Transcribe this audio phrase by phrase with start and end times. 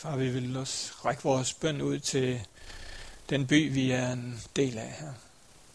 [0.00, 2.40] Far, vi vil også række vores bøn ud til
[3.30, 5.12] den by, vi er en del af her.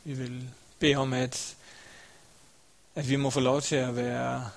[0.04, 1.56] Vi vil bede om, at,
[2.96, 4.50] at vi må få lov til at være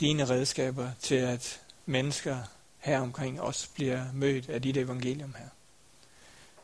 [0.00, 2.38] dine redskaber til, at mennesker
[2.78, 5.48] her omkring os bliver mødt af dit evangelium her.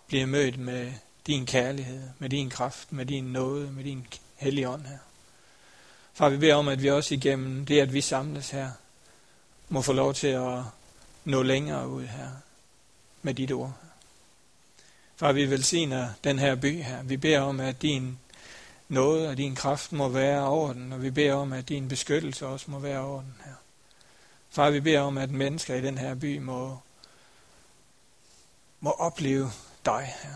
[0.06, 0.92] Bliver mødt med
[1.26, 4.98] din kærlighed, med din kraft, med din nåde, med din hellige ånd her.
[6.14, 8.70] Far, vi beder om, at vi også igennem det, at vi samles her,
[9.68, 10.62] må få lov til at
[11.26, 12.30] nå længere ud her
[13.22, 13.74] med dit ord.
[15.16, 17.02] Far, vi velsigner den her by her.
[17.02, 18.18] Vi beder om, at din
[18.88, 22.46] nåde og din kraft må være over den, og vi beder om, at din beskyttelse
[22.46, 23.54] også må være over den her.
[24.50, 26.78] Far, vi beder om, at mennesker i den her by må,
[28.80, 29.50] må opleve
[29.84, 30.34] dig her.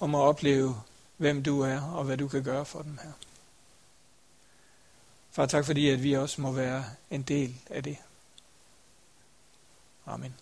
[0.00, 0.80] Og må opleve,
[1.16, 3.12] hvem du er, og hvad du kan gøre for dem her.
[5.30, 7.96] Far, tak fordi, at vi også må være en del af det.
[10.06, 10.34] Amen.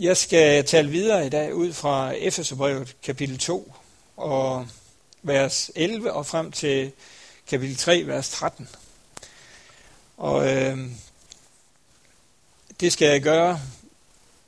[0.00, 3.72] Jeg skal tale videre i dag ud fra Efeserbrevet kapitel 2
[4.16, 4.66] og
[5.22, 6.92] vers 11 og frem til
[7.46, 8.68] kapitel 3, vers 13.
[10.16, 10.78] Og øh,
[12.80, 13.60] det skal jeg gøre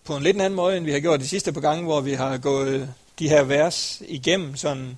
[0.04, 2.12] på en lidt anden måde, end vi har gjort de sidste par gange, hvor vi
[2.12, 4.96] har gået de her vers igennem sådan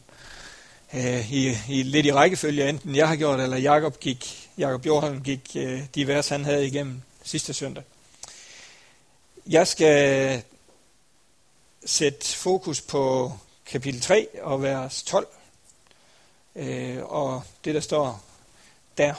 [0.95, 5.23] øh, i, i lidt i rækkefølge, enten jeg har gjort, eller Jakob gik, Jakob Jorholm
[5.23, 7.85] gik øh, de vers, han havde igennem sidste søndag.
[9.47, 10.43] Jeg skal
[11.87, 13.33] sætte fokus på
[13.67, 15.27] kapitel 3 og vers 12,
[16.57, 18.25] øh, og det der står
[18.99, 19.15] der.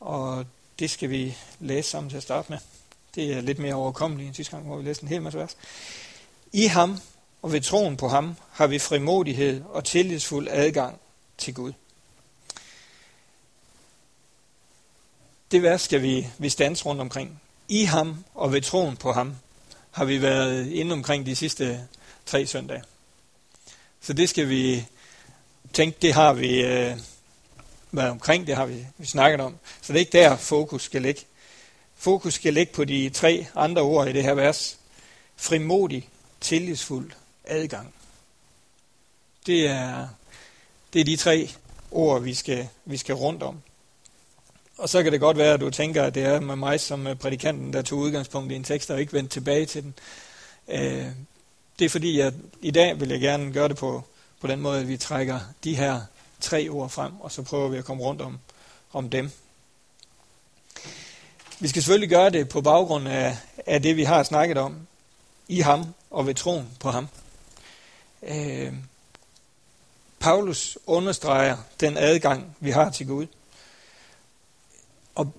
[0.00, 0.46] Og
[0.78, 2.58] det skal vi læse sammen til at starte med.
[3.14, 5.56] Det er lidt mere overkommeligt end sidste gang, hvor vi læste en hel masse vers.
[6.52, 7.00] I ham
[7.42, 11.00] og ved troen på ham har vi frimodighed og tillidsfuld adgang
[11.38, 11.72] til Gud.
[15.52, 17.42] Det vers skal vi, vi stands rundt omkring.
[17.68, 19.36] I ham og ved troen på ham
[19.90, 21.88] har vi været inde omkring de sidste
[22.26, 22.82] tre søndage.
[24.00, 24.86] Så det skal vi
[25.72, 26.96] tænke, det har vi øh,
[27.90, 29.56] været omkring, det har vi, vi snakket om.
[29.82, 31.20] Så det er ikke der, fokus skal ligge.
[31.94, 34.78] Fokus skal ligge på de tre andre ord i det her vers.
[35.36, 36.08] Frimodig,
[36.40, 37.12] tillidsfuld,
[37.44, 37.94] adgang.
[39.46, 40.08] Det er,
[40.92, 41.50] det er de tre
[41.90, 43.62] ord, vi skal, vi skal rundt om.
[44.78, 47.06] Og så kan det godt være, at du tænker, at det er med mig som
[47.06, 49.94] øh, prædikanten, der tog udgangspunkt i en tekst og ikke vendte tilbage til den.
[50.68, 51.06] Øh,
[51.78, 54.02] det er fordi, at i dag vil jeg gerne gøre det på,
[54.40, 56.00] på den måde, at vi trækker de her
[56.40, 58.38] tre ord frem, og så prøver vi at komme rundt om,
[58.92, 59.30] om dem.
[61.60, 64.86] Vi skal selvfølgelig gøre det på baggrund af, af det, vi har snakket om
[65.48, 67.08] i ham og ved troen på ham.
[68.22, 68.72] Øh,
[70.18, 73.26] Paulus understreger den adgang, vi har til Gud.
[75.14, 75.32] Og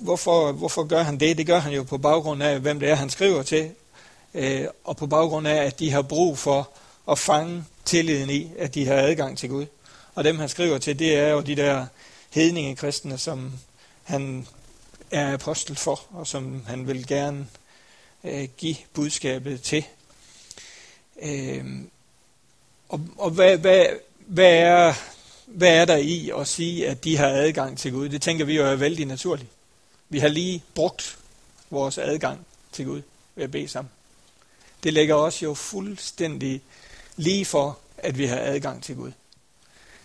[0.00, 1.38] hvorfor, hvorfor gør han det?
[1.38, 3.70] Det gør han jo på baggrund af, hvem det er, han skriver til,
[4.34, 6.70] øh, og på baggrund af, at de har brug for
[7.10, 9.66] at fange tilliden i, at de har adgang til Gud.
[10.14, 11.86] Og dem, han skriver til, det er jo de der
[12.30, 13.52] hedninge kristne, som
[14.04, 14.46] han
[15.10, 17.46] er apostel for, og som han vil gerne
[18.24, 19.84] øh, give budskabet til.
[21.22, 21.64] Øh,
[22.88, 23.86] og og hvad, hvad,
[24.18, 24.94] hvad, er,
[25.48, 28.08] hvad er der i at sige, at de har adgang til Gud?
[28.08, 29.50] Det tænker vi jo er vældig naturligt.
[30.08, 31.18] Vi har lige brugt
[31.70, 33.02] vores adgang til Gud
[33.34, 33.90] ved at bede sammen.
[34.82, 36.62] Det ligger os jo fuldstændig
[37.16, 39.12] lige for, at vi har adgang til Gud.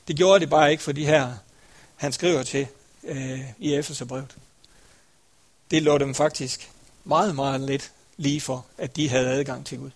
[0.08, 1.34] Det gjorde det bare ikke for de her,
[1.96, 2.68] han skriver til
[3.04, 4.36] øh, i Efeserbrevet.
[5.72, 6.72] Det lå dem faktisk
[7.04, 9.92] meget, meget lidt lige for, at de havde adgang til Gud.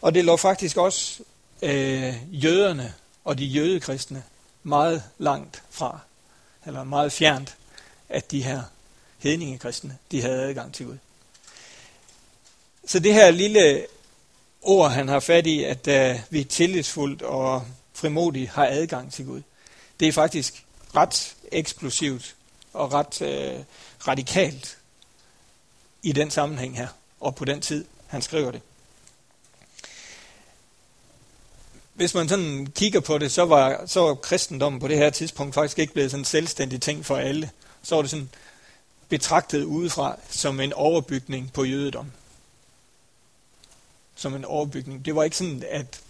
[0.00, 1.22] Og det lå faktisk også
[1.62, 4.22] øh, jøderne og de jødekristne
[4.62, 5.98] meget langt fra,
[6.66, 7.56] eller meget fjernt,
[8.08, 8.62] at de her
[9.18, 10.98] hedningekristne, de havde adgang til Gud.
[12.86, 13.86] Så det her lille
[14.62, 19.42] ord, han har fat i, at uh, vi tillidsfuldt og frimodigt har adgang til Gud,
[20.00, 20.64] det er faktisk
[20.96, 22.36] ret eksplosivt
[22.72, 23.64] og ret uh,
[24.08, 24.78] radikalt
[26.02, 26.88] i den sammenhæng her,
[27.20, 28.60] og på den tid, han skriver det.
[31.94, 35.54] Hvis man sådan kigger på det, så var, så var kristendommen på det her tidspunkt
[35.54, 37.50] faktisk ikke blevet sådan en selvstændig ting for alle.
[37.82, 38.30] Så var det sådan
[39.08, 42.12] betragtet udefra som en overbygning på jødedom.
[44.14, 45.04] Som en overbygning.
[45.04, 46.00] Det var ikke sådan, at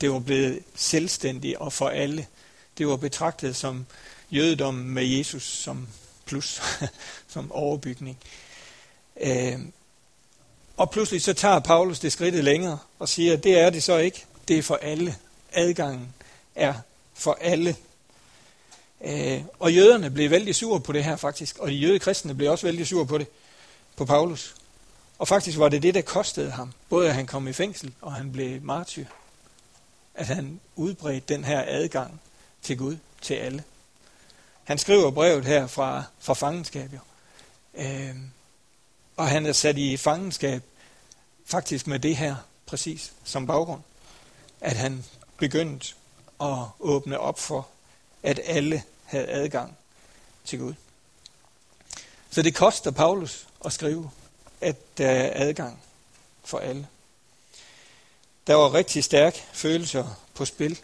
[0.00, 2.26] det var blevet selvstændigt og for alle.
[2.78, 3.86] Det var betragtet som
[4.30, 5.88] jødedom med Jesus som
[6.24, 6.62] plus,
[7.28, 8.18] som overbygning.
[9.20, 9.58] Øh,
[10.76, 13.96] og pludselig så tager Paulus det skridtet længere og siger, at det er det så
[13.96, 14.24] ikke.
[14.48, 15.16] Det er for alle
[15.52, 16.14] adgangen
[16.54, 16.74] er
[17.14, 17.76] for alle.
[19.04, 22.66] Øh, og jøderne blev vældig sure på det her faktisk, og de jødekristne blev også
[22.66, 23.26] vældig sure på det.
[23.96, 24.54] på Paulus.
[25.18, 26.72] Og faktisk var det det, der kostede ham.
[26.88, 29.04] Både at han kom i fængsel, og han blev martyr.
[30.14, 32.20] At han udbredte den her adgang
[32.62, 33.64] til Gud, til alle.
[34.64, 36.90] Han skriver brevet her fra, fra fangenskab.
[36.92, 36.98] Jo.
[37.74, 38.16] Øh,
[39.16, 40.62] og han er sat i fangenskab
[41.46, 42.36] faktisk med det her
[42.66, 43.80] præcis som baggrund.
[44.60, 45.04] At han
[45.40, 45.96] begyndt
[46.40, 47.68] at åbne op for,
[48.22, 49.76] at alle havde adgang
[50.44, 50.74] til Gud.
[52.30, 54.10] Så det koster Paulus at skrive,
[54.60, 55.82] at der er adgang
[56.44, 56.86] for alle.
[58.46, 60.78] Der var rigtig stærke følelser på spil.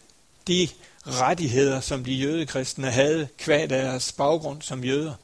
[0.46, 0.68] De
[1.06, 5.14] rettigheder, som de jødekristne havde, kvad deres baggrund som jøder,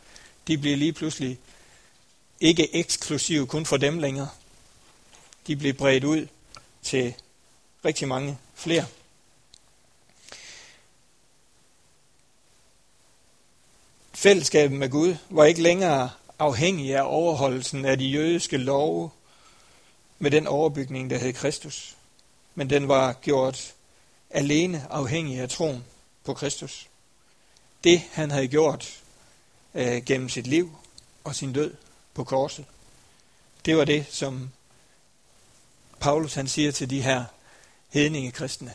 [0.47, 1.39] de blev lige pludselig
[2.41, 4.29] ikke eksklusive kun for dem længere.
[5.47, 6.27] De blev bredt ud
[6.83, 7.15] til
[7.85, 8.87] rigtig mange flere.
[14.23, 19.11] Fællesskabet med Gud var ikke længere afhængig af overholdelsen af de jødiske love
[20.19, 21.97] med den overbygning, der hed Kristus.
[22.55, 23.75] Men den var gjort
[24.31, 25.85] alene afhængig af troen
[26.25, 26.89] på Kristus.
[27.85, 29.01] Det, han havde gjort
[29.75, 30.77] øh, gennem sit liv
[31.25, 31.75] og sin død
[32.15, 32.65] på korset,
[33.65, 34.51] det var det, som
[36.01, 37.25] Paulus han siger til de her
[37.89, 38.73] hedninge kristne.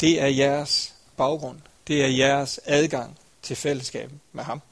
[0.00, 1.60] Det er jeres baggrund.
[1.86, 4.62] Det er jeres adgang til fællesskabet med ham.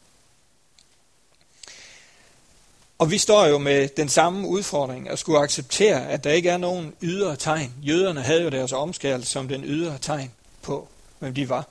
[2.98, 6.56] Og vi står jo med den samme udfordring at skulle acceptere, at der ikke er
[6.56, 7.72] nogen ydre tegn.
[7.82, 11.68] Jøderne havde jo deres omskærelse som den ydre tegn på, hvem de var.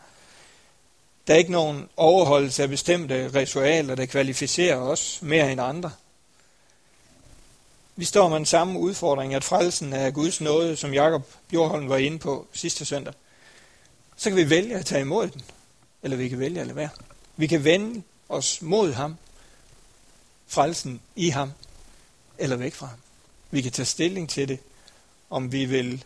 [1.27, 5.91] Der er ikke nogen overholdelse af bestemte ritualer, der kvalificerer os mere end andre.
[7.95, 11.97] Vi står med den samme udfordring, at frelsen er Guds nåde, som Jakob Bjørholm var
[11.97, 13.13] inde på sidste søndag.
[14.17, 15.41] Så kan vi vælge at tage imod den,
[16.03, 16.89] eller vi kan vælge at lade være.
[17.37, 19.17] Vi kan vende os mod ham,
[20.47, 21.51] frelsen i ham,
[22.37, 22.99] eller væk fra ham.
[23.51, 24.59] Vi kan tage stilling til det,
[25.29, 26.05] om vi vil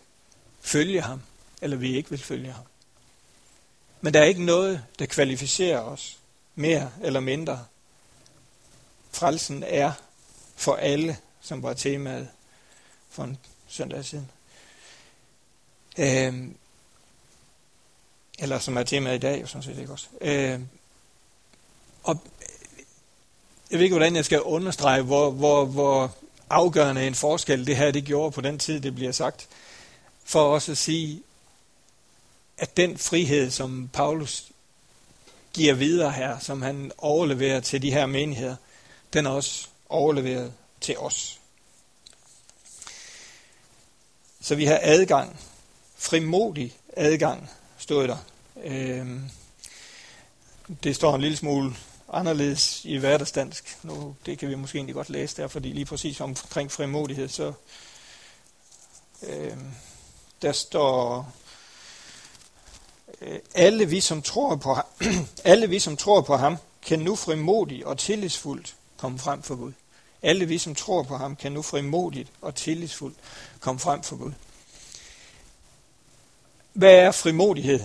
[0.61, 1.21] følge ham,
[1.61, 2.65] eller vi ikke vil følge ham.
[4.01, 6.17] Men der er ikke noget, der kvalificerer os
[6.55, 7.65] mere eller mindre.
[9.11, 9.91] Frelsen er
[10.55, 12.29] for alle, som var temaet
[13.09, 14.31] for en søndag siden.
[15.97, 16.55] Øhm,
[18.39, 20.07] eller som er temaet i dag, jo sådan set ikke også.
[20.21, 20.67] Øhm,
[22.03, 22.23] og
[23.71, 26.15] jeg ved ikke, hvordan jeg skal understrege, hvor, hvor, hvor
[26.49, 29.47] afgørende en forskel det her det gjorde på den tid, det bliver sagt.
[30.23, 31.23] For også at sige,
[32.57, 34.45] at den frihed, som Paulus
[35.53, 38.55] giver videre her, som han overleverer til de her menigheder,
[39.13, 41.39] den er også overleveret til os.
[44.41, 45.39] Så vi har adgang,
[45.97, 48.17] frimodig adgang, stod der.
[48.63, 49.29] Øhm,
[50.83, 51.75] det står en lille smule
[52.13, 53.77] anderledes i hverdagsdansk.
[53.83, 57.53] Nu, det kan vi måske egentlig godt læse der, fordi lige præcis omkring frimodighed, så
[59.23, 59.57] øh,
[60.41, 61.31] der står,
[63.21, 64.85] øh, alle vi som tror på ham,
[65.43, 69.71] alle vi som tror på ham, kan nu frimodigt og tillidsfuldt komme frem for Gud.
[70.21, 73.17] Alle vi som tror på ham, kan nu frimodigt og tillidsfuldt
[73.59, 74.31] komme frem for Gud.
[76.73, 77.79] Hvad er frimodighed?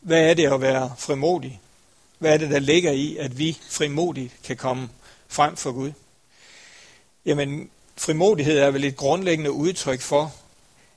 [0.00, 1.60] Hvad er det at være frimodig?
[2.24, 4.88] Hvad er det, der ligger i, at vi frimodigt kan komme
[5.28, 5.92] frem for Gud?
[7.26, 10.34] Jamen, frimodighed er vel et grundlæggende udtryk for,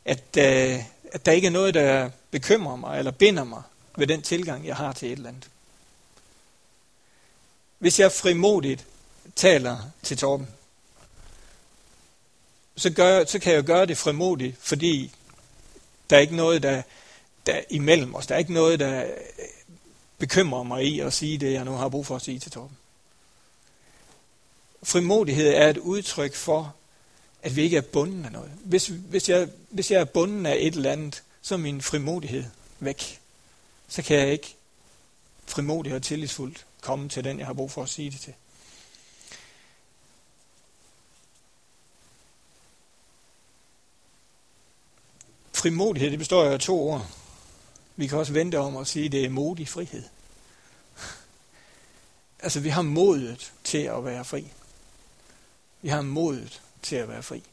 [0.05, 0.79] at, øh,
[1.11, 3.61] at der ikke er noget, der bekymrer mig eller binder mig
[3.97, 5.49] ved den tilgang, jeg har til et eller andet.
[7.79, 8.85] Hvis jeg frimodigt
[9.35, 10.47] taler til Torben,
[12.75, 15.11] så, gør, så kan jeg gøre det frimodigt, fordi
[16.09, 16.81] der er ikke noget, der,
[17.45, 18.27] der imellem os.
[18.27, 19.05] Der er ikke noget, der
[20.17, 22.77] bekymre mig i at sige det, jeg nu har brug for at sige til Torben.
[24.83, 26.75] Frimodighed er et udtryk for,
[27.41, 28.51] at vi ikke er bunden af noget.
[28.63, 32.43] Hvis, hvis, jeg, hvis jeg er bunden af et eller andet, så er min frimodighed
[32.79, 33.19] væk.
[33.87, 34.55] Så kan jeg ikke
[35.45, 38.33] frimodigt og tillidsfuldt komme til den, jeg har brug for at sige det til.
[45.53, 47.16] Frimodighed, det består af to ord.
[47.99, 50.03] Vi kan også vente om at sige, at det er modig frihed.
[52.39, 54.51] Altså, vi har modet til at være fri.
[55.81, 57.43] Vi har modet til at være fri.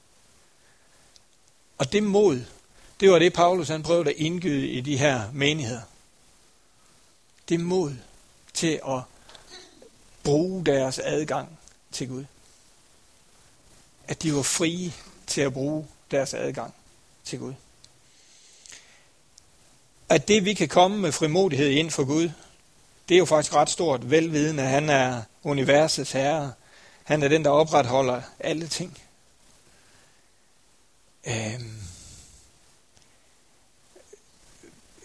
[1.79, 2.45] Og det mod,
[3.01, 5.83] det var det, Paulus han prøvede at indgyde i de her menigheder.
[7.49, 7.97] Det mod
[8.55, 9.01] til at
[10.23, 11.59] bruge deres adgang
[11.93, 12.25] til Gud.
[14.09, 14.93] At de var frie
[15.27, 16.75] til at bruge deres adgang
[17.25, 17.55] til Gud
[20.15, 22.31] at det vi kan komme med frimodighed ind for Gud,
[23.09, 26.53] det er jo faktisk ret stort velvidende, at han er universets herre,
[27.05, 28.99] Han er den, der opretholder alle ting.
[31.27, 31.81] Øhm.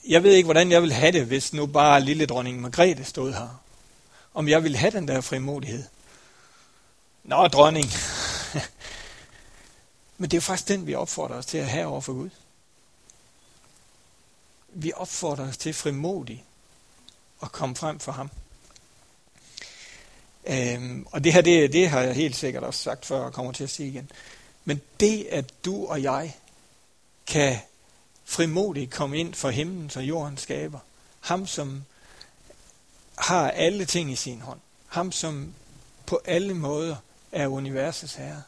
[0.07, 3.33] Jeg ved ikke, hvordan jeg vil have det, hvis nu bare lille dronning Margrethe stod
[3.33, 3.61] her.
[4.33, 5.83] Om jeg vil have den der frimodighed.
[7.23, 7.85] Nå, dronning.
[10.17, 12.29] Men det er faktisk den, vi opfordrer os til at have over for Gud.
[14.73, 16.43] Vi opfordrer os til frimodigt
[17.43, 18.29] at komme frem for ham.
[20.45, 23.51] Øhm, og det her, det, det har jeg helt sikkert også sagt før og kommer
[23.51, 24.11] til at sige igen.
[24.65, 26.35] Men det, at du og jeg
[27.27, 27.57] kan
[28.25, 30.79] frimodigt komme ind for himlen, så jorden skaber.
[31.19, 31.83] Ham, som
[33.17, 34.59] har alle ting i sin hånd.
[34.87, 35.53] Ham, som
[36.05, 36.95] på alle måder
[37.31, 38.43] er universets herre.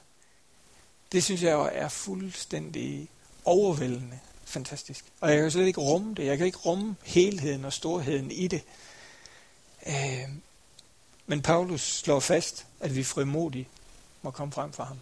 [1.12, 3.08] Det synes jeg er fuldstændig
[3.46, 4.20] overvældende
[4.52, 5.06] fantastisk.
[5.22, 6.26] Og jeg kan slet ikke rumme det.
[6.26, 8.64] Jeg kan ikke rumme helheden og storheden i det.
[9.88, 10.30] Øh,
[11.28, 13.68] men Paulus slår fast, at vi frimodigt
[14.22, 14.98] må komme frem for ham.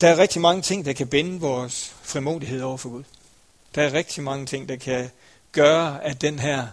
[0.00, 3.04] Der er rigtig mange ting, der kan binde vores frimodighed over for Gud.
[3.74, 5.10] Der er rigtig mange ting, der kan
[5.52, 6.68] gøre, at den her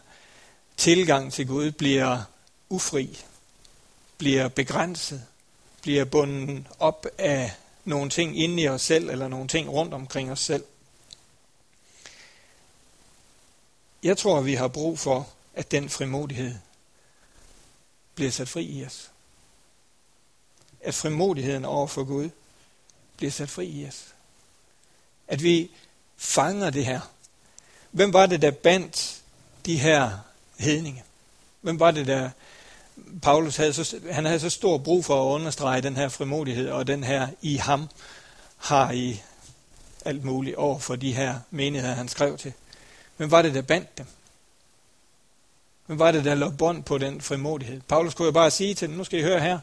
[0.78, 2.24] tilgang til Gud bliver
[2.70, 3.24] ufri,
[4.18, 5.26] bliver begrænset,
[5.82, 7.52] bliver bundet op af
[7.86, 10.66] nogle ting inde i os selv, eller nogle ting rundt omkring os selv.
[14.04, 16.56] Jeg tror, vi har brug for, at den frimodighed
[18.16, 19.12] bliver sat fri i os.
[20.82, 22.30] At frimodigheden over for Gud
[23.18, 24.14] bliver sat fri i os.
[25.28, 25.72] At vi
[26.18, 27.02] fanger det her.
[27.92, 29.22] Hvem var det, der bandt
[29.66, 30.20] de her
[30.60, 31.04] hedninge?
[31.62, 32.30] Hvem var det, der
[33.22, 36.88] Paulus havde så, han havde så stor brug for at understrege den her frimodighed, og
[36.88, 37.88] den her i ham
[38.58, 39.22] har i
[40.06, 42.54] alt muligt over for de her menigheder, han skrev til.
[43.18, 44.06] Men var det, der bandt dem?
[45.88, 47.82] Men var det, der lå bånd på den frimodighed?
[47.88, 49.60] Paulus kunne jo bare sige til dem, nu skal I høre her,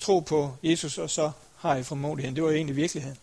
[0.00, 2.36] tro på Jesus, og så har I frimodigheden.
[2.36, 3.18] Det var jo egentlig virkeligheden.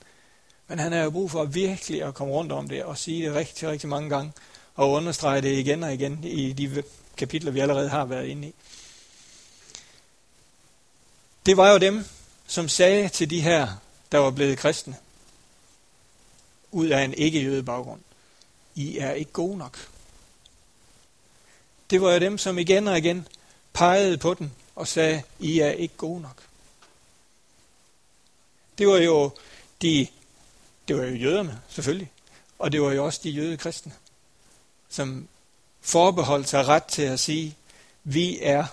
[0.67, 3.36] Men han har jo brug for virkelig at komme rundt om det og sige det
[3.36, 4.31] rigtig, rigtig mange gange,
[4.75, 6.84] og understrege det igen og igen i de
[7.17, 8.53] kapitler, vi allerede har været inde i.
[11.45, 12.05] Det var jo dem,
[12.48, 13.67] som sagde til de her,
[14.12, 14.95] der var blevet kristne,
[16.71, 18.01] ud af en ikke-jøde baggrund,
[18.75, 19.88] I er ikke gode nok.
[21.89, 23.27] Det var jo dem, som igen og igen
[23.74, 26.43] pegede på den og sagde, I er ikke gode nok.
[28.77, 29.31] Det var jo
[29.81, 30.07] de,
[30.88, 32.12] det var jo jøderne, selvfølgelig.
[32.60, 33.93] Og det var jo også de jøde kristne,
[34.89, 35.27] som
[35.81, 37.55] forbeholdt sig ret til at sige,
[38.03, 38.65] vi er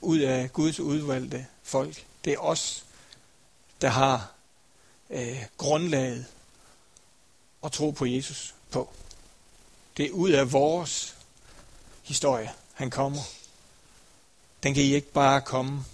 [0.00, 2.06] ud af Guds udvalgte folk.
[2.24, 2.84] Det er os,
[3.80, 4.32] der har
[5.10, 6.26] øh, grundlaget
[7.64, 8.92] at tro på Jesus på.
[9.96, 11.16] Det er ud af vores
[12.02, 13.22] historie, han kommer.
[14.62, 15.84] Den kan I ikke bare komme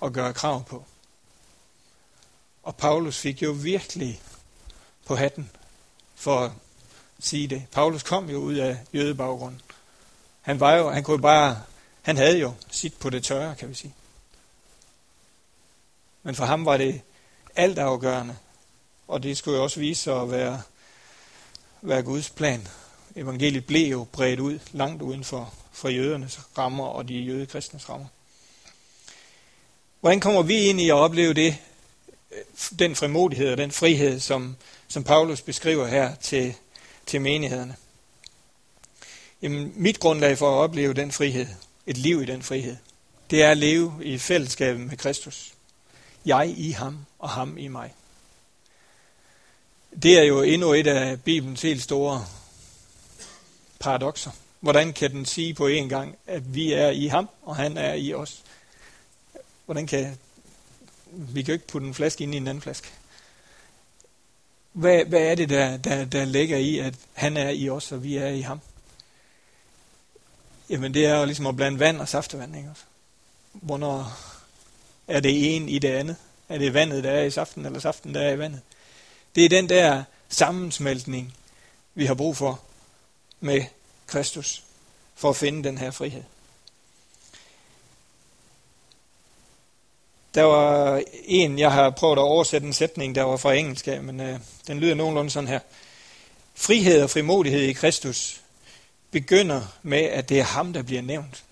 [0.00, 0.84] og gøre krav på.
[2.62, 4.22] Og Paulus fik jo virkelig
[5.04, 5.50] på hatten
[6.14, 6.50] for at
[7.20, 7.66] sige det.
[7.72, 9.60] Paulus kom jo ud af jødebaggrunden.
[10.42, 11.62] Han var jo, han kunne bare,
[12.02, 13.94] han havde jo sit på det tørre, kan vi sige.
[16.26, 17.00] Men for ham var det
[17.56, 18.36] altafgørende,
[19.08, 20.62] og det skulle jo også vise sig at være,
[21.82, 22.68] være Guds plan.
[23.16, 28.06] Evangeliet blev jo bredt ud, langt uden for, for jødernes rammer og de jødekristnes rammer.
[30.00, 31.56] Hvordan kommer vi ind i at opleve det,
[32.78, 34.56] den frimodighed og den frihed, som,
[34.88, 36.54] som Paulus beskriver her til,
[37.06, 37.76] til menighederne?
[39.42, 41.46] Jamen, mit grundlag for at opleve den frihed,
[41.86, 42.76] et liv i den frihed,
[43.30, 45.55] det er at leve i fællesskabet med Kristus.
[46.26, 47.94] Jeg i ham, og ham i mig.
[50.02, 52.26] Det er jo endnu et af Bibelens helt store
[53.80, 54.30] paradoxer.
[54.60, 57.94] Hvordan kan den sige på en gang, at vi er i ham, og han er
[57.94, 58.42] i os?
[59.64, 60.18] Hvordan kan...
[61.10, 62.88] Vi kan jo ikke putte en flaske ind i en anden flaske.
[64.72, 68.02] Hvad, hvad er det, der, der, der ligger i, at han er i os, og
[68.02, 68.60] vi er i ham?
[70.70, 72.82] Jamen, det er jo ligesom at blande vand og saftevand, ikke også?
[73.52, 74.12] Hvornår
[75.08, 76.16] er det en i det andet?
[76.48, 78.60] Er det vandet, der er i saften, eller saften, der er i vandet?
[79.34, 81.34] Det er den der sammensmeltning,
[81.94, 82.60] vi har brug for
[83.40, 83.64] med
[84.06, 84.62] Kristus,
[85.14, 86.22] for at finde den her frihed.
[90.34, 94.20] Der var en, jeg har prøvet at oversætte en sætning, der var fra engelsk, men
[94.20, 95.60] øh, den lyder nogenlunde sådan her.
[96.54, 98.40] Frihed og frimodighed i Kristus
[99.10, 101.44] begynder med, at det er ham, der bliver nævnt.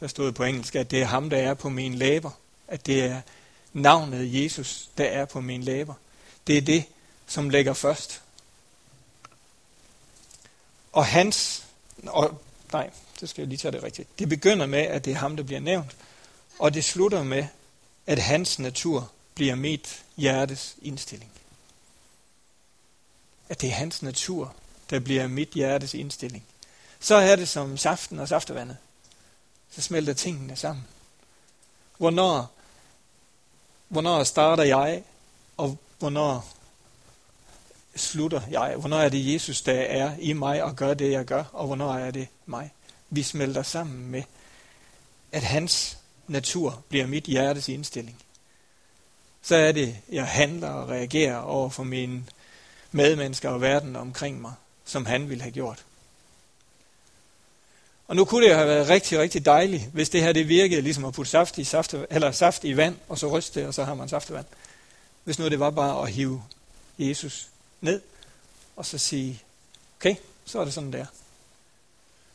[0.00, 2.30] Der stod på engelsk, at det er ham, der er på min læber.
[2.72, 3.20] At det er
[3.72, 5.94] navnet Jesus, der er på min læber.
[6.46, 6.84] Det er det,
[7.26, 8.22] som ligger først.
[10.92, 11.64] Og hans,
[12.06, 14.18] og, nej, det skal jeg lige tage det rigtigt.
[14.18, 15.96] Det begynder med, at det er ham, der bliver nævnt.
[16.58, 17.46] Og det slutter med,
[18.06, 21.30] at hans natur bliver mit hjertes indstilling.
[23.48, 24.54] At det er hans natur,
[24.90, 26.44] der bliver mit hjertes indstilling.
[27.00, 28.76] Så er det som saften og saftevandet.
[29.70, 30.84] Så smelter tingene sammen.
[31.98, 32.50] Hvornår,
[33.92, 35.02] hvornår starter jeg,
[35.56, 36.48] og hvornår
[37.96, 38.76] slutter jeg?
[38.76, 41.94] Hvornår er det Jesus, der er i mig og gør det, jeg gør, og hvornår
[41.94, 42.70] er det mig?
[43.10, 44.22] Vi smelter sammen med,
[45.32, 48.22] at hans natur bliver mit hjertes indstilling.
[49.42, 52.24] Så er det, jeg handler og reagerer over for mine
[52.92, 54.52] medmennesker og verden omkring mig,
[54.84, 55.84] som han ville have gjort.
[58.06, 61.04] Og nu kunne det have været rigtig, rigtig dejligt, hvis det her det virkede ligesom
[61.04, 63.84] at putte saft i, saft, eller saft i vand, og så ryste det, og så
[63.84, 64.46] har man saftevand.
[65.24, 66.42] Hvis nu det var bare at hive
[66.98, 67.48] Jesus
[67.80, 68.00] ned,
[68.76, 69.42] og så sige,
[69.98, 71.06] okay, så er det sådan der.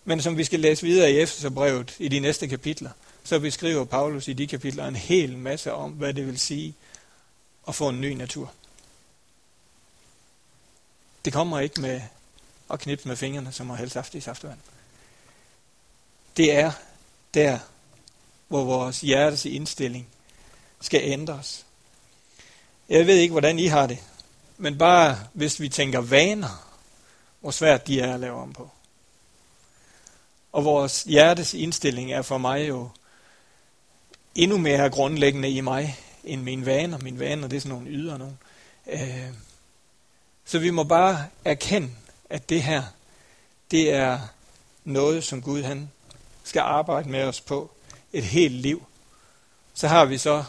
[0.06, 2.90] Men som vi skal læse videre i Efeserbrevet i de næste kapitler,
[3.24, 6.76] så beskriver Paulus i de kapitler en hel masse om, hvad det vil sige
[7.68, 8.54] at få en ny natur.
[11.26, 12.02] Det kommer ikke med
[12.72, 14.60] at knipse med fingrene, som at hælde saft i saftevand.
[16.38, 16.72] Det er
[17.34, 17.60] der,
[18.48, 20.08] hvor vores hjertes indstilling
[20.82, 21.66] skal ændres.
[22.90, 23.98] Jeg ved ikke, hvordan I har det,
[24.58, 26.74] men bare hvis vi tænker vaner,
[27.40, 28.70] hvor svært de er at lave om på.
[30.52, 32.90] Og vores hjertes indstilling er for mig jo
[34.36, 36.98] endnu mere grundlæggende i mig, end mine vaner.
[36.98, 38.40] Mine vaner, det er sådan nogle yder nogen.
[38.88, 39.30] Øh,
[40.46, 41.90] så vi må bare erkende,
[42.30, 42.84] at det her,
[43.72, 44.20] det er
[44.84, 45.92] noget, som Gud han
[46.48, 47.72] skal arbejde med os på
[48.14, 48.86] et helt liv.
[49.74, 50.44] Så har vi så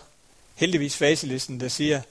[0.55, 2.03] heldigvis faselisten, der siger,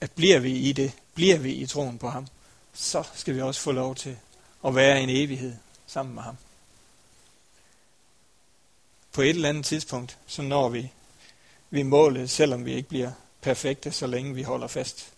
[0.00, 2.26] at bliver vi i det, bliver vi i troen på ham,
[2.74, 4.16] så skal vi også få lov til
[4.64, 5.54] at være en evighed
[5.86, 6.36] sammen med ham.
[9.12, 10.90] På et eller andet tidspunkt, så når vi,
[11.70, 15.12] vi målet, selvom vi ikke bliver perfekte, så længe vi holder fast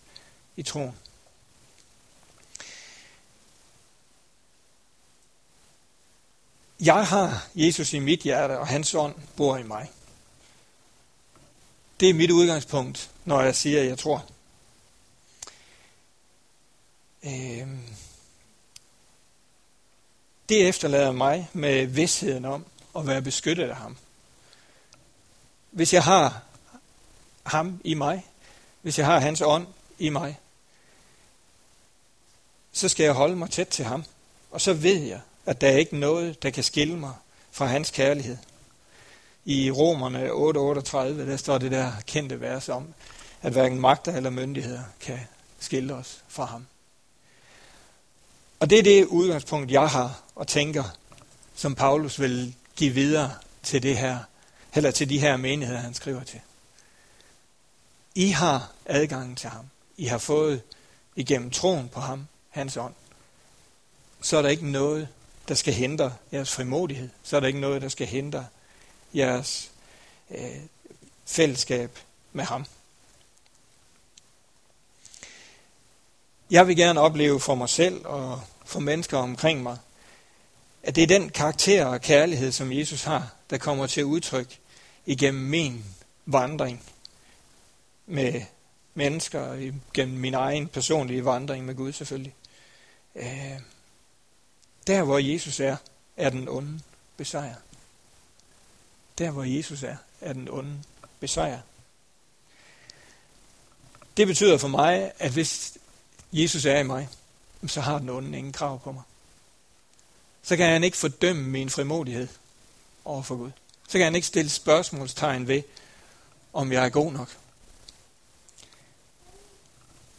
[0.55, 0.95] i troen.
[6.81, 9.91] Jeg har Jesus i mit hjerte, og hans ånd bor i mig.
[11.99, 14.25] Det er mit udgangspunkt, når jeg siger, at jeg tror.
[17.23, 17.79] Øhm.
[20.49, 22.65] Det efterlader mig med vidsheden om
[22.95, 23.97] at være beskyttet af ham.
[25.71, 26.43] Hvis jeg har
[27.43, 28.27] ham i mig,
[28.81, 29.67] hvis jeg har hans ånd
[29.99, 30.39] i mig,
[32.71, 34.05] så skal jeg holde mig tæt til ham.
[34.51, 37.13] Og så ved jeg, at der er ikke noget, der kan skille mig
[37.51, 38.37] fra hans kærlighed.
[39.45, 40.97] I Romerne 8:38,
[41.29, 42.93] der står det der kendte vers om,
[43.41, 45.19] at hverken magter eller myndigheder kan
[45.59, 46.65] skille os fra ham.
[48.59, 50.83] Og det er det udgangspunkt, jeg har og tænker,
[51.55, 53.31] som Paulus vil give videre
[53.63, 54.19] til det her,
[54.75, 56.39] eller til de her menigheder, han skriver til.
[58.15, 59.65] I har adgangen til ham.
[59.97, 60.61] I har fået
[61.15, 62.93] igennem troen på ham, hans ånd.
[64.21, 65.07] Så er der ikke noget,
[65.51, 67.09] der skal hindre jeres frimodighed.
[67.23, 68.47] Så er der ikke noget, der skal hindre
[69.13, 69.71] jeres
[70.29, 70.59] øh,
[71.25, 71.99] fællesskab
[72.33, 72.65] med ham.
[76.51, 79.77] Jeg vil gerne opleve for mig selv og for mennesker omkring mig,
[80.83, 84.59] at det er den karakter og kærlighed, som Jesus har, der kommer til udtryk
[85.05, 85.85] igennem min
[86.25, 86.83] vandring
[88.05, 88.41] med
[88.93, 92.33] mennesker, igennem min egen personlige vandring med Gud selvfølgelig.
[93.15, 93.59] Øh,
[94.87, 95.77] der hvor Jesus er,
[96.17, 96.81] er den onde
[97.17, 97.61] besejret.
[99.17, 100.83] Der hvor Jesus er, er den onde
[101.19, 101.61] besejret.
[104.17, 105.77] Det betyder for mig, at hvis
[106.33, 107.09] Jesus er i mig,
[107.67, 109.03] så har den onde ingen krav på mig.
[110.43, 112.27] Så kan han ikke fordømme min frimodighed
[113.05, 113.51] over for Gud.
[113.87, 115.63] Så kan han ikke stille spørgsmålstegn ved,
[116.53, 117.37] om jeg er god nok.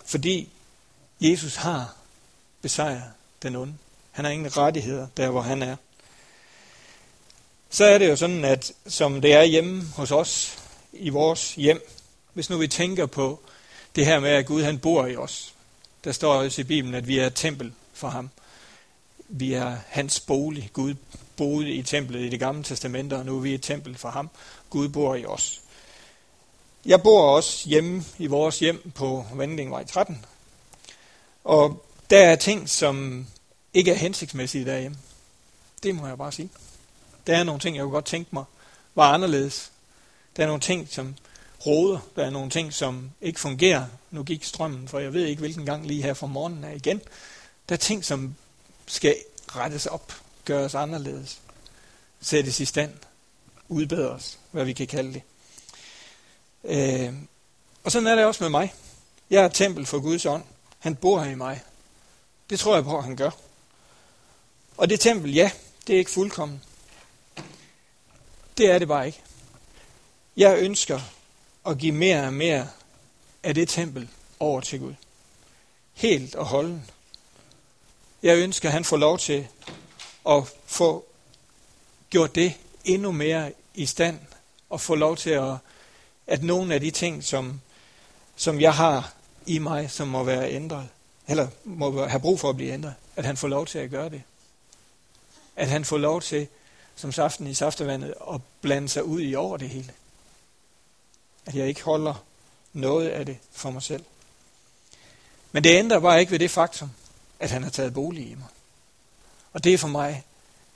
[0.04, 0.52] Fordi
[1.20, 1.96] Jesus har
[2.62, 3.74] besejret den onde.
[4.12, 5.76] Han har ingen rettigheder der, hvor han er.
[7.70, 10.58] Så er det jo sådan, at som det er hjemme hos os,
[10.92, 11.88] i vores hjem,
[12.32, 13.40] hvis nu vi tænker på
[13.96, 15.54] det her med, at Gud han bor i os.
[16.04, 18.30] Der står også i Bibelen, at vi er et tempel for ham.
[19.28, 20.70] Vi er hans bolig.
[20.72, 20.94] Gud
[21.36, 24.30] boede i templet i det gamle testamente, og nu er vi et tempel for ham.
[24.70, 25.60] Gud bor i os.
[26.86, 30.24] Jeg bor også hjemme i vores hjem på Vandlingvej 13.
[31.44, 33.26] Og der er ting, som
[33.74, 34.98] ikke er hensigtsmæssige derhjemme.
[35.82, 36.50] Det må jeg bare sige.
[37.26, 38.44] Der er nogle ting, jeg kunne godt tænke mig
[38.94, 39.72] var anderledes.
[40.36, 41.14] Der er nogle ting, som
[41.66, 41.98] råder.
[42.16, 43.86] Der er nogle ting, som ikke fungerer.
[44.10, 47.00] Nu gik strømmen, for jeg ved ikke, hvilken gang lige her fra morgenen er igen.
[47.68, 48.34] Der er ting, som
[48.86, 49.16] skal
[49.48, 50.12] rettes op,
[50.44, 51.38] gøres anderledes,
[52.20, 52.92] sættes i stand,
[53.68, 55.22] udbedres, hvad vi kan kalde det.
[56.64, 57.14] Øh,
[57.84, 58.74] og sådan er det også med mig.
[59.30, 60.44] Jeg er et tempel for Guds ånd.
[60.78, 61.60] Han bor her i mig.
[62.50, 63.30] Det tror jeg på, at han gør.
[64.82, 65.50] Og det tempel, ja,
[65.86, 66.62] det er ikke fuldkommen.
[68.58, 69.20] Det er det bare ikke.
[70.36, 71.00] Jeg ønsker
[71.66, 72.68] at give mere og mere
[73.42, 74.08] af det tempel
[74.40, 74.94] over til Gud.
[75.92, 76.90] Helt og holden.
[78.22, 79.48] Jeg ønsker, at han får lov til
[80.28, 81.04] at få
[82.10, 84.18] gjort det endnu mere i stand,
[84.70, 85.56] og få lov til at,
[86.26, 87.60] at nogle af de ting, som,
[88.36, 89.14] som jeg har
[89.46, 90.88] i mig, som må være ændret,
[91.28, 94.08] eller må have brug for at blive ændret, at han får lov til at gøre
[94.08, 94.22] det.
[95.56, 96.48] At han får lov til,
[96.96, 99.92] som saften i saftevandet, at blande sig ud i over det hele.
[101.46, 102.24] At jeg ikke holder
[102.72, 104.04] noget af det for mig selv.
[105.52, 106.90] Men det ændrer bare ikke ved det faktum,
[107.40, 108.48] at han har taget bolig i mig.
[109.52, 110.24] Og det er for mig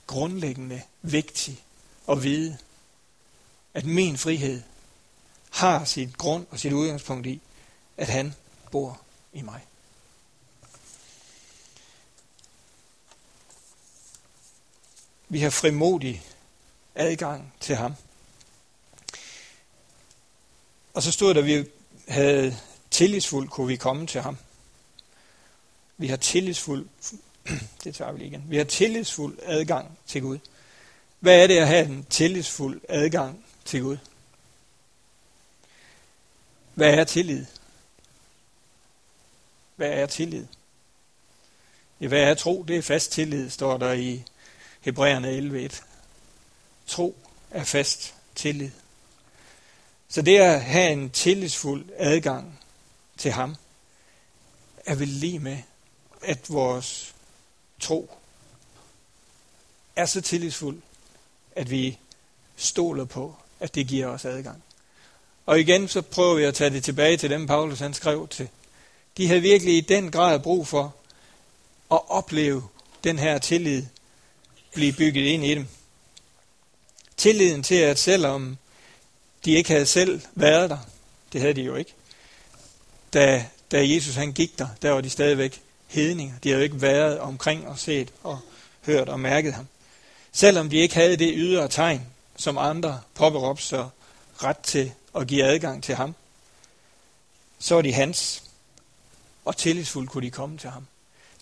[0.07, 1.63] grundlæggende vigtigt
[2.09, 2.57] at vide,
[3.73, 4.61] at min frihed
[5.49, 7.41] har sit grund og sit udgangspunkt i,
[7.97, 8.35] at han
[8.71, 9.01] bor
[9.33, 9.61] i mig.
[15.29, 16.23] Vi har frimodig
[16.95, 17.95] adgang til ham.
[20.93, 21.65] Og så stod der, at vi
[22.07, 22.57] havde
[22.91, 24.37] tillidsfuldt kunne vi komme til ham.
[25.97, 26.87] Vi har tillidsfuld,
[27.83, 28.43] det tager vi lige igen.
[28.47, 30.37] Vi har tillidsfuld adgang til Gud.
[31.19, 33.97] Hvad er det at have en tillidsfuld adgang til Gud?
[36.73, 37.45] Hvad er tillid?
[39.75, 40.45] Hvad er tillid?
[42.01, 42.65] Ja, hvad er tro?
[42.67, 44.23] Det er fast tillid, står der i
[44.87, 45.81] Hebræerne 11.1.
[46.87, 47.15] Tro
[47.51, 48.71] er fast tillid.
[50.09, 52.59] Så det at have en tillidsfuld adgang
[53.17, 53.55] til ham,
[54.85, 55.57] er vel lige med,
[56.21, 57.15] at vores
[57.79, 58.11] tro
[59.95, 60.81] er så tillidsfuld,
[61.55, 61.97] at vi
[62.55, 64.63] stoler på, at det giver os adgang.
[65.45, 68.49] Og igen så prøver vi at tage det tilbage til dem, Paulus han skrev til.
[69.17, 70.95] De havde virkelig i den grad brug for
[71.91, 72.67] at opleve
[73.03, 73.85] den her tillid
[74.77, 75.67] blive bygget ind i dem.
[77.17, 78.57] Tilliden til, at selvom
[79.45, 80.77] de ikke havde selv været der,
[81.33, 81.93] det havde de jo ikke,
[83.13, 86.35] da, da Jesus han gik der, der var de stadigvæk hedninger.
[86.43, 88.39] De havde jo ikke været omkring og set og
[88.85, 89.67] hørt og mærket ham.
[90.31, 92.01] Selvom de ikke havde det ydre tegn,
[92.35, 93.89] som andre påberåbte sig
[94.43, 96.15] ret til at give adgang til ham,
[97.59, 98.43] så var de hans,
[99.45, 100.87] og tillidsfuldt kunne de komme til ham.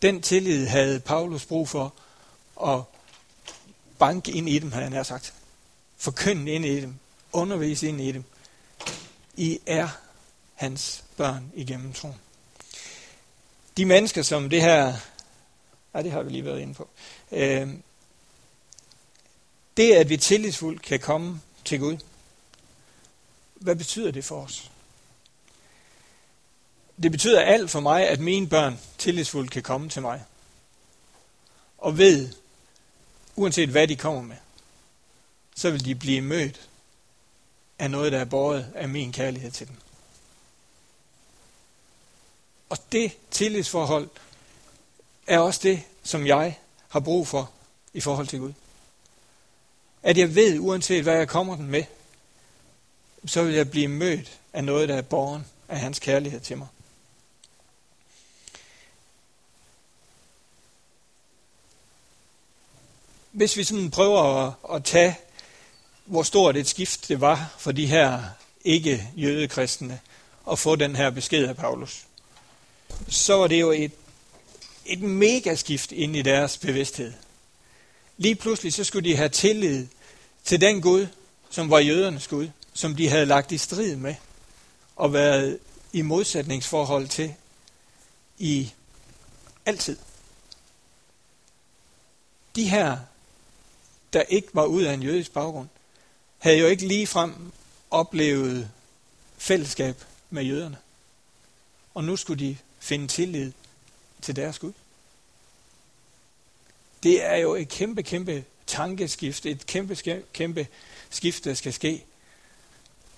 [0.01, 1.93] Den tillid havde Paulus brug for
[2.63, 2.81] at
[3.99, 5.33] banke ind i dem, havde han sagt.
[5.97, 6.95] Forkynde ind i dem.
[7.31, 8.23] Undervise ind i dem.
[9.35, 9.89] I er
[10.53, 12.15] hans børn igennem troen.
[13.77, 14.93] De mennesker, som det her...
[15.93, 16.89] Ja, det har vi lige været inde på.
[17.31, 17.69] Øh,
[19.77, 21.97] det, at vi tillidsfuldt kan komme til Gud,
[23.55, 24.71] hvad betyder det for os?
[27.03, 30.23] Det betyder alt for mig, at mine børn tillidsfuldt kan komme til mig.
[31.77, 32.29] Og ved,
[33.35, 34.35] uanset hvad de kommer med,
[35.55, 36.69] så vil de blive mødt
[37.79, 39.75] af noget, der er båret af min kærlighed til dem.
[42.69, 44.09] Og det tillidsforhold
[45.27, 47.51] er også det, som jeg har brug for
[47.93, 48.53] i forhold til Gud.
[50.03, 51.83] At jeg ved, uanset hvad jeg kommer den med,
[53.25, 56.67] så vil jeg blive mødt af noget, der er borgen af hans kærlighed til mig.
[63.35, 65.17] Hvis vi sådan prøver at, at tage,
[66.05, 68.23] hvor stort et skift det var for de her
[68.65, 69.99] ikke-jødekristne
[70.51, 72.05] at få den her besked af Paulus,
[73.07, 73.91] så var det jo et,
[74.85, 77.13] et megaskift ind i deres bevidsthed.
[78.17, 79.87] Lige pludselig så skulle de have tillid
[80.43, 81.07] til den Gud,
[81.49, 84.15] som var jødernes Gud, som de havde lagt i strid med
[84.95, 85.59] og været
[85.93, 87.33] i modsætningsforhold til
[88.37, 88.71] i
[89.65, 89.97] altid.
[92.55, 92.97] De her,
[94.15, 95.67] der ikke var ud af en jødisk baggrund,
[96.37, 97.51] havde jo ikke lige frem
[97.91, 98.71] oplevet
[99.37, 100.77] fællesskab med jøderne.
[101.93, 103.51] Og nu skulle de finde tillid
[104.21, 104.73] til deres Gud.
[107.03, 110.67] Det er jo et kæmpe, kæmpe tankeskift, et kæmpe, kæmpe
[111.09, 112.03] skift, der skal ske.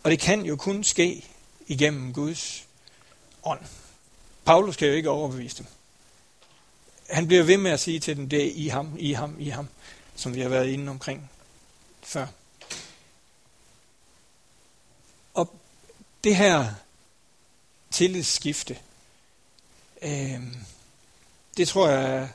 [0.03, 1.25] Og det kan jo kun ske
[1.67, 2.65] igennem Guds
[3.43, 3.61] ånd.
[4.45, 5.65] Paulus kan jo ikke overbevise dem.
[7.09, 9.49] Han bliver ved med at sige til dem, det er i ham, i ham, i
[9.49, 9.67] ham,
[10.17, 11.31] som vi har været inde omkring
[12.03, 12.27] før.
[15.33, 15.55] Og
[16.23, 16.73] det her
[17.91, 18.79] tillidsskifte,
[20.01, 20.41] øh,
[21.57, 22.29] det tror jeg,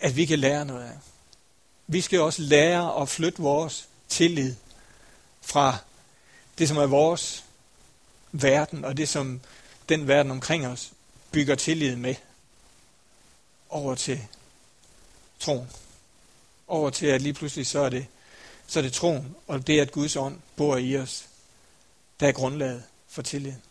[0.00, 0.98] at vi kan lære noget af.
[1.86, 4.56] Vi skal også lære at flytte vores tillid
[5.40, 5.78] fra
[6.58, 7.44] det som er vores
[8.32, 9.40] verden, og det som
[9.88, 10.92] den verden omkring os
[11.30, 12.14] bygger tillid med,
[13.68, 14.26] over til
[15.40, 15.70] troen.
[16.72, 18.06] Over til, at lige pludselig så er det,
[18.66, 21.28] så er det troen, og det, at Guds ånd bor i os,
[22.20, 23.62] der er grundlaget for tilliden.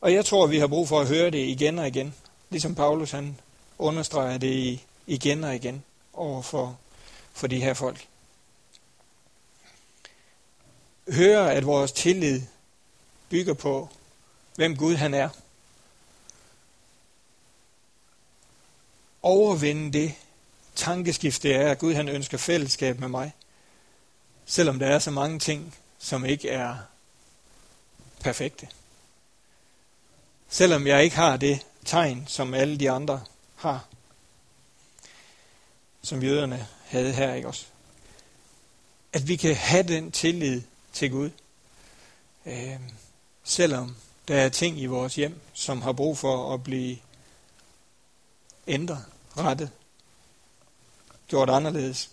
[0.00, 2.14] Og jeg tror, vi har brug for at høre det igen og igen.
[2.50, 3.40] Ligesom Paulus han
[3.78, 6.78] understreger det igen og igen over for,
[7.32, 8.06] for de her folk.
[11.12, 12.42] Høre, at vores tillid
[13.28, 13.88] bygger på,
[14.54, 15.28] hvem Gud han er.
[19.22, 20.14] Overvinde det
[20.74, 23.32] tankeskift, det er, at Gud han ønsker fællesskab med mig.
[24.46, 26.76] Selvom der er så mange ting, som ikke er
[28.20, 28.68] perfekte.
[30.48, 33.24] Selvom jeg ikke har det tegn, som alle de andre
[33.56, 33.86] har.
[36.02, 37.66] Som jøderne havde her, ikke også?
[39.12, 41.30] At vi kan have den tillid til Gud.
[42.46, 42.80] Øh,
[43.44, 43.96] selvom
[44.28, 46.98] der er ting i vores hjem, som har brug for at blive
[48.68, 49.04] ændret,
[49.36, 49.70] rettet,
[51.28, 52.10] gjort anderledes.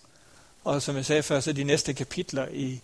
[0.64, 2.82] Og som jeg sagde før, så de næste kapitler i,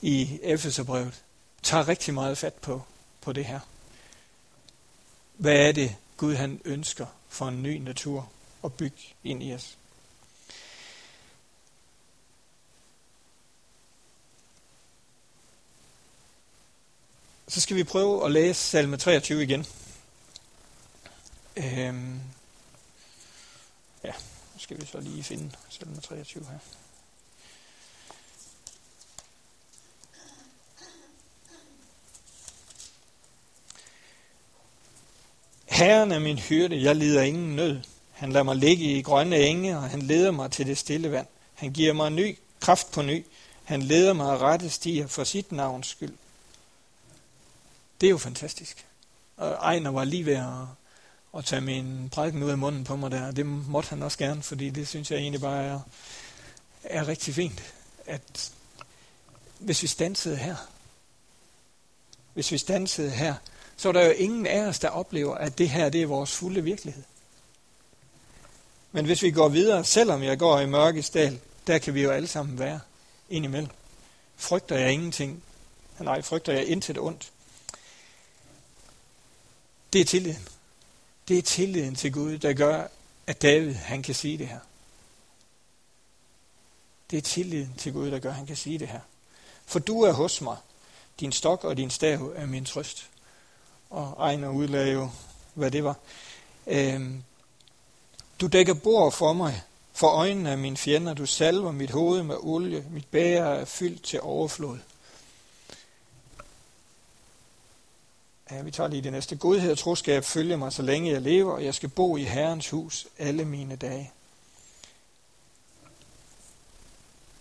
[0.00, 1.22] i Efeserbrevet
[1.62, 2.82] tager rigtig meget fat på,
[3.20, 3.60] på det her.
[5.34, 8.30] Hvad er det, Gud han ønsker for en ny natur
[8.64, 9.76] at bygge ind i os?
[17.48, 19.66] Så skal vi prøve at læse salme 23 igen.
[21.56, 22.20] Øhm,
[24.04, 24.12] ja,
[24.54, 26.58] nu skal vi så lige finde salme 23 her.
[35.66, 37.80] Herren er min hyrde, jeg lider ingen nød.
[38.12, 41.26] Han lader mig ligge i grønne enge, og han leder mig til det stille vand.
[41.54, 43.26] Han giver mig ny kraft på ny.
[43.64, 46.14] Han leder mig af rette stier for sit navns skyld.
[48.00, 48.86] Det er jo fantastisk.
[49.36, 50.66] Og Ejner var lige ved at,
[51.38, 53.30] at tage min prædiken ud af munden på mig der.
[53.30, 55.80] Det måtte han også gerne, fordi det synes jeg egentlig bare er,
[56.84, 57.74] er rigtig fint.
[58.06, 58.52] At
[59.58, 60.56] hvis vi stansede her,
[62.34, 63.34] hvis vi stansede her,
[63.76, 66.32] så er der jo ingen af os, der oplever, at det her det er vores
[66.32, 67.02] fulde virkelighed.
[68.92, 72.10] Men hvis vi går videre, selvom jeg går i mørkets dal, der kan vi jo
[72.10, 72.80] alle sammen være
[73.30, 73.70] indimellem.
[74.36, 75.42] Frygter jeg ingenting?
[75.98, 77.32] Nej, frygter jeg intet ondt?
[79.92, 80.48] Det er tilliden.
[81.30, 82.86] Det er tilliden til Gud, der gør,
[83.26, 84.58] at David han kan sige det her.
[87.10, 89.00] Det er tilliden til Gud, der gør, at han kan sige det her.
[89.66, 90.56] For du er hos mig.
[91.20, 93.10] Din stok og din stav er min trøst
[93.90, 95.10] og Ejner udlagde jo,
[95.54, 95.96] hvad det var.
[96.66, 97.22] Øhm,
[98.40, 99.62] du dækker bord for mig,
[99.92, 101.14] for øjnene af mine fjender.
[101.14, 102.84] Du salver mit hoved med olie.
[102.90, 104.78] Mit bæger er fyldt til overflod.
[108.50, 109.36] Ja, vi tager lige det næste.
[109.36, 112.70] Godhed og troskab følger mig, så længe jeg lever, og jeg skal bo i Herrens
[112.70, 114.12] hus alle mine dage.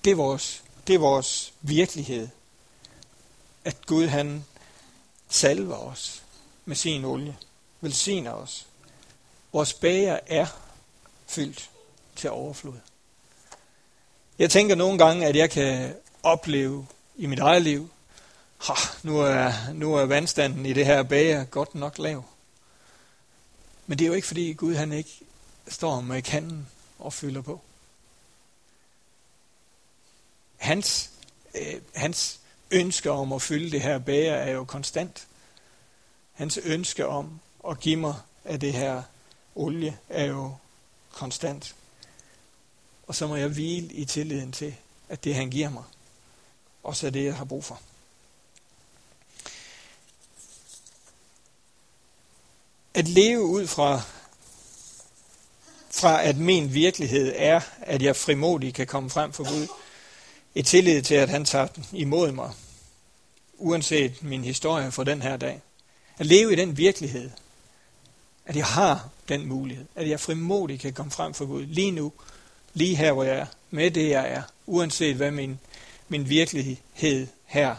[0.03, 2.27] Det er vores, det er vores virkelighed,
[3.65, 4.45] at Gud han
[5.29, 6.23] salver os
[6.65, 7.37] med sin olie.
[7.81, 8.67] Velsigner os.
[9.53, 10.47] Vores bager er
[11.27, 11.69] fyldt
[12.15, 12.79] til overflod.
[14.39, 17.89] Jeg tænker nogle gange, at jeg kan opleve i mit eget liv,
[18.59, 22.25] ha, nu, er, nu er vandstanden i det her bager godt nok lav.
[23.87, 25.19] Men det er jo ikke fordi Gud han ikke
[25.67, 26.67] står med kanden
[26.99, 27.61] og fylder på.
[30.57, 31.11] Hans,
[31.55, 32.39] øh, hans
[32.71, 35.27] ønske om at fylde det her bager er jo konstant.
[36.33, 39.03] Hans ønske om at give mig af det her
[39.55, 40.55] olie er jo
[41.11, 41.75] konstant.
[43.07, 44.75] Og så må jeg hvile i tilliden til,
[45.09, 45.83] at det han giver mig,
[46.83, 47.81] også er det, jeg har brug for.
[52.99, 54.01] At leve ud fra,
[55.91, 59.67] fra at min virkelighed er, at jeg frimodigt kan komme frem for Gud,
[60.55, 62.51] et tillid til, at han tager den imod mig,
[63.57, 65.61] uanset min historie for den her dag.
[66.17, 67.29] At leve i den virkelighed,
[68.45, 71.65] at jeg har den mulighed, at jeg frimodigt kan komme frem for Gud.
[71.65, 72.11] Lige nu,
[72.73, 75.59] lige her hvor jeg er, med det jeg er, uanset hvad min,
[76.09, 77.75] min virkelighed her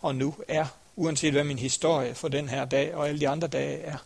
[0.00, 3.48] og nu er, uanset hvad min historie for den her dag og alle de andre
[3.48, 3.96] dage er.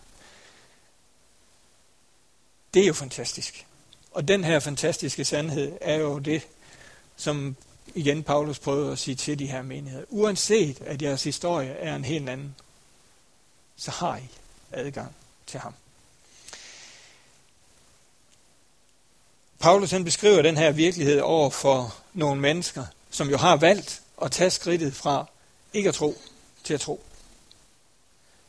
[2.74, 3.66] Det er jo fantastisk.
[4.10, 6.42] Og den her fantastiske sandhed er jo det,
[7.16, 7.56] som
[7.94, 10.04] igen Paulus prøvede at sige til de her menigheder.
[10.08, 12.54] Uanset at jeres historie er en helt anden,
[13.76, 14.28] så har I
[14.72, 15.14] adgang
[15.46, 15.74] til ham.
[19.58, 24.32] Paulus han beskriver den her virkelighed over for nogle mennesker, som jo har valgt at
[24.32, 25.26] tage skridtet fra
[25.72, 26.18] ikke at tro
[26.64, 27.04] til at tro.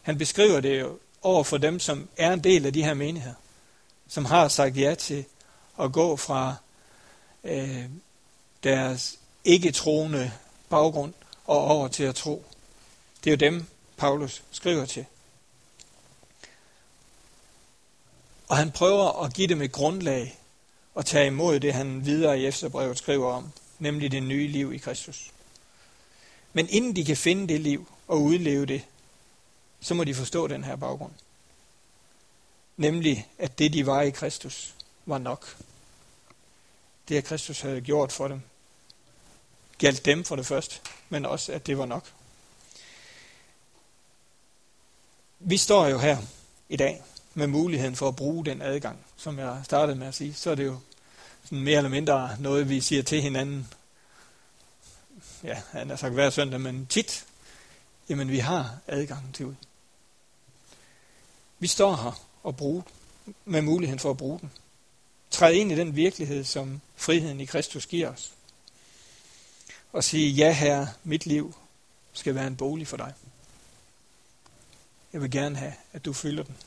[0.01, 3.35] Han beskriver det jo over for dem, som er en del af de her menigheder,
[4.09, 5.25] som har sagt ja til
[5.79, 6.55] at gå fra
[7.43, 7.85] øh,
[8.63, 10.31] deres ikke-troende
[10.69, 11.13] baggrund
[11.45, 12.45] og over til at tro.
[13.23, 13.65] Det er jo dem,
[13.97, 15.05] Paulus skriver til.
[18.47, 20.39] Og han prøver at give dem et grundlag
[20.95, 24.77] og tage imod det, han videre i Efterbrevet skriver om, nemlig det nye liv i
[24.77, 25.31] Kristus.
[26.53, 28.81] Men inden de kan finde det liv og udleve det,
[29.81, 31.11] så må de forstå den her baggrund.
[32.79, 35.57] Nemlig, at det de var i Kristus, var nok.
[37.09, 38.41] Det, at Kristus havde gjort for dem,
[39.77, 42.11] galt dem for det første, men også, at det var nok.
[45.39, 46.17] Vi står jo her
[46.69, 50.33] i dag med muligheden for at bruge den adgang, som jeg startede med at sige.
[50.33, 50.79] Så er det jo
[51.43, 53.67] sådan mere eller mindre noget, vi siger til hinanden.
[55.43, 57.25] Ja, han har sagt hver søndag, men tit.
[58.09, 59.55] Jamen, vi har adgang til ud.
[61.59, 62.83] Vi står her og bruge,
[63.45, 64.51] med muligheden for at bruge den.
[65.31, 68.31] Træd ind i den virkelighed, som friheden i Kristus giver os.
[69.93, 71.55] Og sige, ja herre, mit liv
[72.13, 73.13] skal være en bolig for dig.
[75.13, 76.57] Jeg vil gerne have, at du fylder den.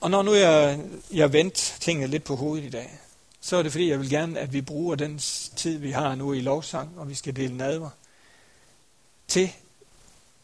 [0.00, 0.80] Og når nu jeg,
[1.12, 2.98] jeg vendt tingene lidt på hovedet i dag,
[3.40, 5.18] så er det fordi, jeg vil gerne, at vi bruger den
[5.56, 7.90] tid, vi har nu i lovsang, og vi skal dele nadver,
[9.28, 9.52] til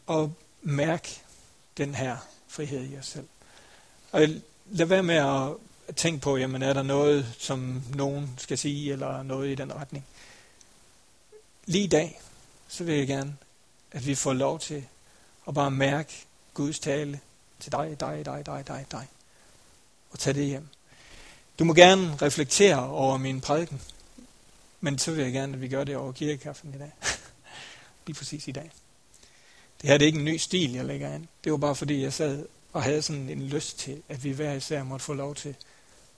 [0.09, 0.29] at
[0.61, 1.21] mærke
[1.77, 3.27] den her frihed i os selv.
[4.11, 4.21] Og
[4.65, 9.23] lad være med at tænke på, jamen er der noget, som nogen skal sige, eller
[9.23, 10.05] noget i den retning.
[11.65, 12.21] Lige i dag,
[12.67, 13.37] så vil jeg gerne,
[13.91, 14.85] at vi får lov til
[15.47, 17.19] at bare mærke Guds tale
[17.59, 19.07] til dig, dig, dig, dig, dig, dig.
[20.11, 20.67] Og tage det hjem.
[21.59, 23.81] Du må gerne reflektere over min prædiken,
[24.81, 26.91] men så vil jeg gerne, at vi gør det over kirkekaffen i dag.
[28.07, 28.71] Lige præcis i dag.
[29.81, 31.27] Det her det er ikke en ny stil, jeg lægger an.
[31.43, 34.53] Det var bare fordi, jeg sad og havde sådan en lyst til, at vi hver
[34.53, 35.55] især måtte få lov til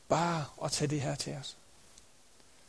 [0.09, 1.55] bare at tage det her til os.